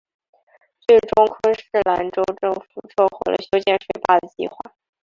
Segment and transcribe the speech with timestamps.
[0.87, 4.57] 最终昆士兰州政府撤回了修建水坝的计划。